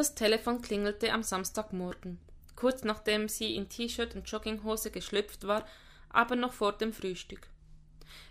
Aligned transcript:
Das 0.00 0.14
Telefon 0.14 0.62
klingelte 0.62 1.12
am 1.12 1.22
Samstagmorgen, 1.22 2.18
kurz 2.56 2.84
nachdem 2.84 3.28
sie 3.28 3.54
in 3.54 3.68
T-Shirt 3.68 4.14
und 4.14 4.26
Jogginghose 4.30 4.90
geschlüpft 4.90 5.46
war, 5.46 5.66
aber 6.08 6.36
noch 6.36 6.54
vor 6.54 6.72
dem 6.72 6.94
Frühstück. 6.94 7.46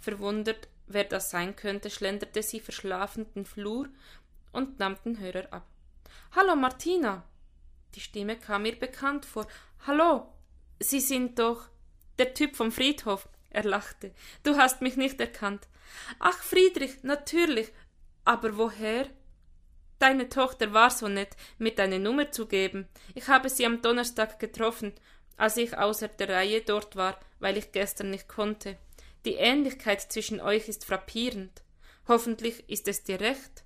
Verwundert, 0.00 0.66
wer 0.88 1.04
das 1.04 1.30
sein 1.30 1.54
könnte, 1.54 1.88
schlenderte 1.88 2.42
sie 2.42 2.58
verschlafend 2.58 3.36
den 3.36 3.46
Flur 3.46 3.88
und 4.50 4.80
nahm 4.80 4.96
den 5.04 5.20
Hörer 5.20 5.52
ab. 5.52 5.64
Hallo, 6.32 6.56
Martina! 6.56 7.22
Die 7.94 8.00
Stimme 8.00 8.36
kam 8.36 8.62
mir 8.62 8.76
bekannt 8.76 9.24
vor. 9.24 9.46
Hallo! 9.86 10.32
Sie 10.80 10.98
sind 10.98 11.38
doch 11.38 11.68
der 12.18 12.34
Typ 12.34 12.56
vom 12.56 12.72
Friedhof. 12.72 13.28
Er 13.50 13.62
lachte. 13.62 14.12
Du 14.42 14.56
hast 14.56 14.82
mich 14.82 14.96
nicht 14.96 15.20
erkannt. 15.20 15.68
Ach, 16.18 16.42
Friedrich, 16.42 17.04
natürlich. 17.04 17.70
Aber 18.24 18.56
woher? 18.56 19.06
Deine 20.02 20.28
Tochter 20.28 20.72
war 20.72 20.90
so 20.90 21.06
nett, 21.06 21.36
mir 21.58 21.76
deine 21.76 22.00
Nummer 22.00 22.32
zu 22.32 22.46
geben. 22.46 22.88
Ich 23.14 23.28
habe 23.28 23.48
sie 23.48 23.64
am 23.64 23.82
Donnerstag 23.82 24.40
getroffen, 24.40 24.92
als 25.36 25.56
ich 25.56 25.78
außer 25.78 26.08
der 26.08 26.28
Reihe 26.28 26.60
dort 26.60 26.96
war, 26.96 27.20
weil 27.38 27.56
ich 27.56 27.70
gestern 27.70 28.10
nicht 28.10 28.26
konnte. 28.26 28.76
Die 29.24 29.34
Ähnlichkeit 29.34 30.00
zwischen 30.00 30.40
euch 30.40 30.68
ist 30.68 30.84
frappierend. 30.84 31.62
Hoffentlich 32.08 32.68
ist 32.68 32.88
es 32.88 33.04
dir 33.04 33.20
recht. 33.20 33.62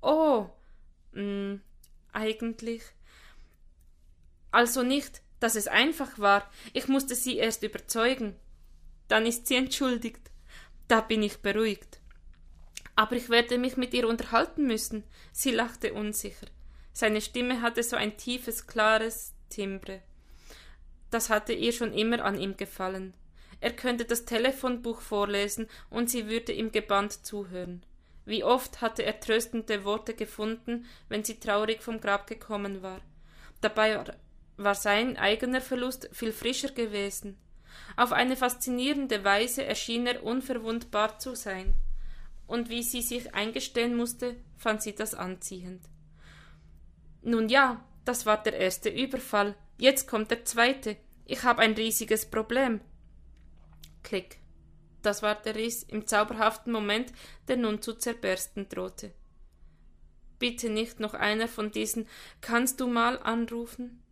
Oh, 0.00 0.46
mh, 1.14 1.20
hm, 1.20 1.60
eigentlich. 2.12 2.84
Also 4.52 4.84
nicht, 4.84 5.20
dass 5.40 5.56
es 5.56 5.66
einfach 5.66 6.16
war. 6.20 6.48
Ich 6.74 6.86
musste 6.86 7.16
sie 7.16 7.38
erst 7.38 7.64
überzeugen. 7.64 8.36
Dann 9.08 9.26
ist 9.26 9.48
sie 9.48 9.56
entschuldigt. 9.56 10.30
Da 10.86 11.00
bin 11.00 11.24
ich 11.24 11.38
beruhigt. 11.38 11.99
Aber 13.00 13.16
ich 13.16 13.30
werde 13.30 13.56
mich 13.56 13.78
mit 13.78 13.94
ihr 13.94 14.06
unterhalten 14.06 14.66
müssen. 14.66 15.04
Sie 15.32 15.52
lachte 15.52 15.94
unsicher. 15.94 16.46
Seine 16.92 17.22
Stimme 17.22 17.62
hatte 17.62 17.82
so 17.82 17.96
ein 17.96 18.18
tiefes, 18.18 18.66
klares 18.66 19.32
Timbre. 19.48 20.02
Das 21.10 21.30
hatte 21.30 21.54
ihr 21.54 21.72
schon 21.72 21.94
immer 21.94 22.22
an 22.22 22.38
ihm 22.38 22.58
gefallen. 22.58 23.14
Er 23.58 23.70
könnte 23.70 24.04
das 24.04 24.26
Telefonbuch 24.26 25.00
vorlesen 25.00 25.66
und 25.88 26.10
sie 26.10 26.28
würde 26.28 26.52
ihm 26.52 26.72
gebannt 26.72 27.24
zuhören. 27.24 27.86
Wie 28.26 28.44
oft 28.44 28.82
hatte 28.82 29.02
er 29.02 29.18
tröstende 29.18 29.86
Worte 29.86 30.12
gefunden, 30.12 30.84
wenn 31.08 31.24
sie 31.24 31.40
traurig 31.40 31.80
vom 31.80 32.02
Grab 32.02 32.26
gekommen 32.26 32.82
war. 32.82 33.00
Dabei 33.62 34.04
war 34.58 34.74
sein 34.74 35.16
eigener 35.16 35.62
Verlust 35.62 36.10
viel 36.12 36.32
frischer 36.32 36.72
gewesen. 36.72 37.38
Auf 37.96 38.12
eine 38.12 38.36
faszinierende 38.36 39.24
Weise 39.24 39.64
erschien 39.64 40.06
er 40.06 40.22
unverwundbar 40.22 41.18
zu 41.18 41.34
sein. 41.34 41.74
Und 42.50 42.68
wie 42.68 42.82
sie 42.82 43.00
sich 43.00 43.32
eingestehen 43.32 43.96
musste, 43.96 44.34
fand 44.56 44.82
sie 44.82 44.92
das 44.92 45.14
anziehend. 45.14 45.84
Nun 47.22 47.48
ja, 47.48 47.84
das 48.04 48.26
war 48.26 48.42
der 48.42 48.54
erste 48.54 48.88
Überfall. 48.88 49.54
Jetzt 49.78 50.08
kommt 50.08 50.32
der 50.32 50.44
zweite. 50.44 50.96
Ich 51.26 51.44
habe 51.44 51.62
ein 51.62 51.74
riesiges 51.74 52.28
Problem. 52.28 52.80
Klick. 54.02 54.38
Das 55.00 55.22
war 55.22 55.36
der 55.36 55.54
Riss 55.54 55.84
im 55.84 56.08
zauberhaften 56.08 56.72
Moment, 56.72 57.12
der 57.46 57.56
nun 57.56 57.82
zu 57.82 57.94
zerbersten 57.94 58.68
drohte. 58.68 59.14
Bitte 60.40 60.70
nicht 60.70 60.98
noch 60.98 61.14
einer 61.14 61.46
von 61.46 61.70
diesen 61.70 62.08
Kannst 62.40 62.80
du 62.80 62.88
mal 62.88 63.22
anrufen? 63.22 64.02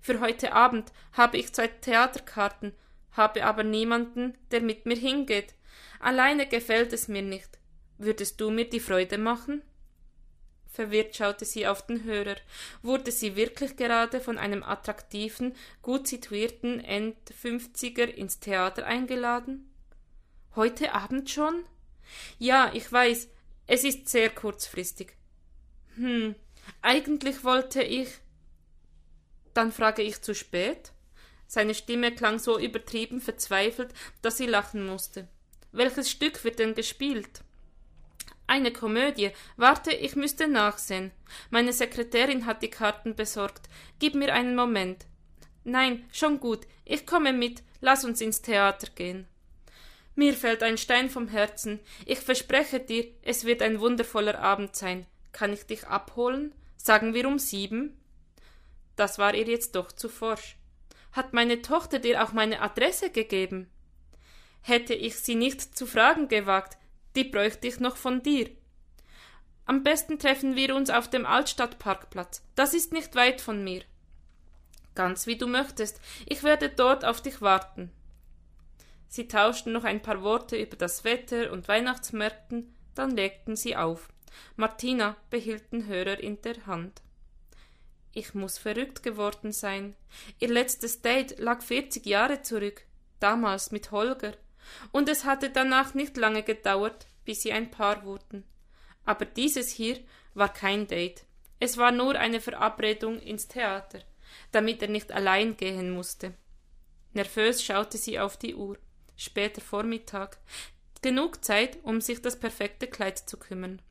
Für 0.00 0.20
heute 0.20 0.54
Abend 0.54 0.90
habe 1.12 1.36
ich 1.36 1.52
zwei 1.52 1.68
Theaterkarten, 1.68 2.72
habe 3.10 3.44
aber 3.44 3.62
niemanden, 3.62 4.38
der 4.52 4.62
mit 4.62 4.86
mir 4.86 4.96
hingeht. 4.96 5.54
Alleine 6.02 6.48
gefällt 6.48 6.92
es 6.92 7.06
mir 7.06 7.22
nicht. 7.22 7.60
Würdest 7.96 8.40
du 8.40 8.50
mir 8.50 8.68
die 8.68 8.80
Freude 8.80 9.18
machen? 9.18 9.62
Verwirrt 10.66 11.14
schaute 11.14 11.44
sie 11.44 11.68
auf 11.68 11.86
den 11.86 12.02
Hörer. 12.02 12.34
Wurde 12.82 13.12
sie 13.12 13.36
wirklich 13.36 13.76
gerade 13.76 14.20
von 14.20 14.36
einem 14.36 14.64
attraktiven, 14.64 15.54
gut 15.80 16.08
situierten 16.08 16.80
Endfünfziger 16.80 18.12
ins 18.12 18.40
Theater 18.40 18.84
eingeladen? 18.84 19.70
Heute 20.56 20.92
Abend 20.92 21.30
schon? 21.30 21.64
Ja, 22.40 22.72
ich 22.74 22.90
weiß, 22.90 23.28
es 23.68 23.84
ist 23.84 24.08
sehr 24.08 24.30
kurzfristig. 24.30 25.16
Hm, 25.94 26.34
eigentlich 26.80 27.44
wollte 27.44 27.80
ich. 27.80 28.08
Dann 29.54 29.70
frage 29.70 30.02
ich 30.02 30.20
zu 30.20 30.34
spät? 30.34 30.90
Seine 31.46 31.76
Stimme 31.76 32.12
klang 32.12 32.40
so 32.40 32.58
übertrieben 32.58 33.20
verzweifelt, 33.20 33.94
dass 34.20 34.38
sie 34.38 34.46
lachen 34.46 34.84
musste. 34.84 35.28
Welches 35.72 36.10
Stück 36.10 36.44
wird 36.44 36.58
denn 36.58 36.74
gespielt? 36.74 37.42
Eine 38.46 38.72
Komödie. 38.72 39.30
Warte, 39.56 39.92
ich 39.92 40.16
müsste 40.16 40.46
nachsehen. 40.46 41.12
Meine 41.50 41.72
Sekretärin 41.72 42.44
hat 42.44 42.62
die 42.62 42.68
Karten 42.68 43.14
besorgt. 43.14 43.68
Gib 43.98 44.14
mir 44.14 44.34
einen 44.34 44.54
Moment. 44.54 45.06
Nein, 45.64 46.04
schon 46.12 46.40
gut. 46.40 46.66
Ich 46.84 47.06
komme 47.06 47.32
mit. 47.32 47.62
Lass 47.80 48.04
uns 48.04 48.20
ins 48.20 48.42
Theater 48.42 48.88
gehen. 48.94 49.26
Mir 50.14 50.34
fällt 50.34 50.62
ein 50.62 50.76
Stein 50.76 51.08
vom 51.08 51.28
Herzen. 51.28 51.80
Ich 52.04 52.18
verspreche 52.18 52.80
dir, 52.80 53.06
es 53.22 53.44
wird 53.44 53.62
ein 53.62 53.80
wundervoller 53.80 54.38
Abend 54.38 54.76
sein. 54.76 55.06
Kann 55.32 55.52
ich 55.52 55.64
dich 55.64 55.86
abholen? 55.86 56.54
Sagen 56.76 57.14
wir 57.14 57.26
um 57.26 57.38
sieben? 57.38 57.98
Das 58.96 59.18
war 59.18 59.34
ihr 59.34 59.46
jetzt 59.46 59.74
doch 59.74 59.90
zu 59.90 60.10
forsch. 60.10 60.56
Hat 61.12 61.32
meine 61.32 61.62
Tochter 61.62 61.98
dir 61.98 62.22
auch 62.22 62.32
meine 62.32 62.60
Adresse 62.60 63.10
gegeben? 63.10 63.70
Hätte 64.62 64.94
ich 64.94 65.16
sie 65.16 65.34
nicht 65.34 65.76
zu 65.76 65.86
fragen 65.86 66.28
gewagt, 66.28 66.78
die 67.14 67.24
bräuchte 67.24 67.68
ich 67.68 67.80
noch 67.80 67.96
von 67.96 68.22
dir. 68.22 68.48
Am 69.66 69.82
besten 69.82 70.18
treffen 70.18 70.56
wir 70.56 70.74
uns 70.74 70.90
auf 70.90 71.08
dem 71.08 71.26
Altstadtparkplatz. 71.26 72.42
Das 72.54 72.74
ist 72.74 72.92
nicht 72.92 73.14
weit 73.14 73.40
von 73.40 73.62
mir. 73.62 73.82
Ganz 74.94 75.26
wie 75.26 75.36
du 75.36 75.46
möchtest. 75.46 76.00
Ich 76.26 76.42
werde 76.42 76.68
dort 76.68 77.04
auf 77.04 77.20
dich 77.20 77.40
warten. 77.40 77.90
Sie 79.08 79.28
tauschten 79.28 79.72
noch 79.72 79.84
ein 79.84 80.00
paar 80.00 80.22
Worte 80.22 80.56
über 80.56 80.76
das 80.76 81.04
Wetter 81.04 81.52
und 81.52 81.68
Weihnachtsmärkten, 81.68 82.74
dann 82.94 83.10
legten 83.10 83.56
sie 83.56 83.76
auf. 83.76 84.08
Martina 84.56 85.16
behielt 85.28 85.70
den 85.72 85.86
Hörer 85.86 86.18
in 86.18 86.40
der 86.42 86.66
Hand. 86.66 87.02
Ich 88.14 88.34
muss 88.34 88.58
verrückt 88.58 89.02
geworden 89.02 89.52
sein. 89.52 89.94
Ihr 90.38 90.48
letztes 90.48 91.02
Date 91.02 91.38
lag 91.38 91.62
vierzig 91.62 92.06
Jahre 92.06 92.42
zurück, 92.42 92.84
damals 93.20 93.70
mit 93.70 93.90
Holger, 93.90 94.32
und 94.90 95.08
es 95.08 95.24
hatte 95.24 95.50
danach 95.50 95.94
nicht 95.94 96.16
lange 96.16 96.42
gedauert, 96.42 97.06
bis 97.24 97.42
sie 97.42 97.52
ein 97.52 97.70
Paar 97.70 98.04
wurden. 98.04 98.44
Aber 99.04 99.24
dieses 99.24 99.70
hier 99.70 99.98
war 100.34 100.52
kein 100.52 100.86
Date. 100.86 101.24
Es 101.60 101.76
war 101.76 101.92
nur 101.92 102.16
eine 102.16 102.40
Verabredung 102.40 103.18
ins 103.20 103.48
Theater, 103.48 104.00
damit 104.50 104.82
er 104.82 104.88
nicht 104.88 105.12
allein 105.12 105.56
gehen 105.56 105.90
musste. 105.90 106.34
Nervös 107.12 107.62
schaute 107.62 107.98
sie 107.98 108.18
auf 108.18 108.36
die 108.36 108.54
Uhr. 108.54 108.78
Später 109.16 109.60
Vormittag. 109.60 110.38
Genug 111.02 111.44
Zeit, 111.44 111.78
um 111.82 112.00
sich 112.00 112.22
das 112.22 112.38
perfekte 112.38 112.86
Kleid 112.86 113.18
zu 113.18 113.36
kümmern. 113.36 113.82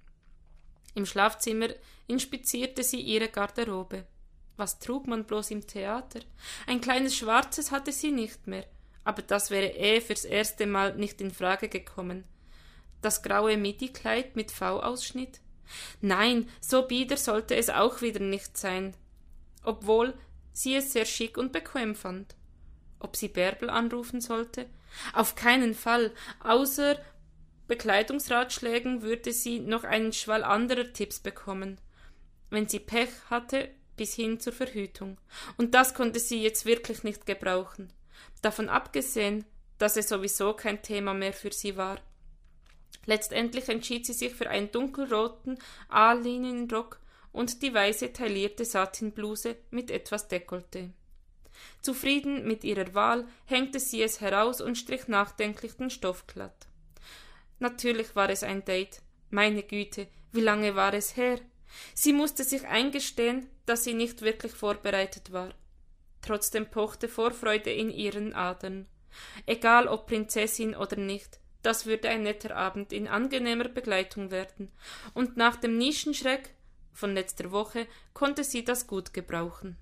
Im 0.96 1.06
Schlafzimmer 1.06 1.70
inspizierte 2.08 2.84
sie 2.84 3.00
ihre 3.00 3.30
Garderobe. 3.30 4.06
Was 4.58 4.80
trug 4.80 5.08
man 5.08 5.26
bloß 5.26 5.52
im 5.52 5.66
Theater? 5.66 6.20
Ein 6.68 6.82
kleines 6.82 7.16
schwarzes 7.16 7.72
hatte 7.72 7.92
sie 7.92 8.12
nicht 8.12 8.48
mehr, 8.48 8.66
aber 9.04 9.22
das 9.22 9.52
wäre 9.52 9.68
eh 9.68 10.02
fürs 10.02 10.26
erste 10.26 10.68
Mal 10.68 10.96
nicht 10.96 11.22
in 11.22 11.32
Frage 11.32 11.70
gekommen. 11.70 12.24
Das 13.02 13.24
graue 13.24 13.58
Midi-Kleid 13.58 14.36
mit 14.36 14.52
V-Ausschnitt? 14.52 15.40
Nein, 16.02 16.50
so 16.60 16.84
bieder 16.88 17.18
sollte 17.18 17.56
es 17.56 17.70
auch 17.70 18.02
wieder 18.02 18.20
nicht 18.20 18.58
sein, 18.58 18.96
obwohl 19.64 20.14
sie 20.54 20.76
es 20.76 20.94
sehr 20.94 21.06
schick 21.06 21.38
und 21.38 21.52
bequem 21.52 21.96
fand. 21.96 22.36
Ob 23.00 23.16
sie 23.16 23.30
Bärbel 23.30 23.70
anrufen 23.70 24.22
sollte? 24.22 24.68
Auf 25.14 25.36
keinen 25.36 25.74
Fall, 25.74 26.12
außer 26.44 27.00
Bekleidungsratschlägen 27.68 29.02
würde 29.02 29.32
sie 29.32 29.60
noch 29.60 29.86
einen 29.86 30.14
Schwall 30.14 30.44
anderer 30.44 30.92
Tipps 30.92 31.20
bekommen. 31.20 31.80
Wenn 32.50 32.68
sie 32.68 32.80
Pech 32.80 33.10
hatte, 33.30 33.70
bis 33.96 34.14
hin 34.14 34.40
zur 34.40 34.54
Verhütung. 34.54 35.18
Und 35.58 35.74
das 35.74 35.94
konnte 35.94 36.20
sie 36.20 36.44
jetzt 36.44 36.66
wirklich 36.66 37.04
nicht 37.04 37.26
gebrauchen. 37.26 37.94
Davon 38.42 38.70
abgesehen, 38.70 39.46
dass 39.78 39.98
es 39.98 40.10
sowieso 40.10 40.54
kein 40.54 40.82
Thema 40.82 41.14
mehr 41.14 41.34
für 41.34 41.52
sie 41.52 41.78
war. 41.78 42.00
Letztendlich 43.06 43.68
entschied 43.70 44.06
sie 44.06 44.14
sich 44.14 44.34
für 44.34 44.50
einen 44.50 44.72
dunkelroten 44.72 45.58
A-Linienrock 45.90 47.00
und 47.32 47.62
die 47.62 47.74
weiße 47.74 48.14
taillierte 48.14 48.66
Satinbluse 48.66 49.56
mit 49.72 49.90
etwas 49.90 50.30
Dekolleté. 50.30 50.92
Zufrieden 51.82 52.48
mit 52.48 52.64
ihrer 52.64 52.94
Wahl 52.94 53.28
hängte 53.46 53.80
sie 53.80 54.02
es 54.02 54.22
heraus 54.22 54.62
und 54.62 54.78
strich 54.78 55.08
nachdenklich 55.08 55.74
den 55.74 55.90
Stoff 55.90 56.28
glatt. 56.28 56.68
Natürlich 57.60 58.16
war 58.16 58.30
es 58.30 58.44
ein 58.44 58.66
Date. 58.66 59.02
Meine 59.30 59.64
Güte, 59.64 60.08
wie 60.32 60.42
lange 60.42 60.76
war 60.76 60.94
es 60.94 61.16
her? 61.16 61.40
Sie 61.94 62.14
musste 62.14 62.44
sich 62.44 62.68
eingestehen, 62.68 63.48
dass 63.66 63.84
sie 63.84 63.94
nicht 63.94 64.22
wirklich 64.22 64.52
vorbereitet 64.52 65.32
war. 65.32 65.54
Trotzdem 66.22 66.70
pochte 66.70 67.08
Vorfreude 67.08 67.72
in 67.72 67.90
ihren 67.90 68.34
Adern. 68.34 68.88
Egal 69.46 69.88
ob 69.88 70.08
Prinzessin 70.08 70.76
oder 70.76 70.96
nicht, 70.96 71.40
das 71.64 71.86
würde 71.86 72.10
ein 72.10 72.24
netter 72.24 72.56
Abend 72.56 72.94
in 72.94 73.08
angenehmer 73.08 73.70
Begleitung 73.70 74.32
werden. 74.32 74.72
Und 75.14 75.38
nach 75.38 75.56
dem 75.56 75.78
Nischenschreck, 75.78 76.54
von 76.94 77.14
letzter 77.14 77.52
Woche 77.52 77.88
konnte 78.14 78.44
sie 78.44 78.64
das 78.64 78.88
gut 78.88 79.14
gebrauchen. 79.14 79.78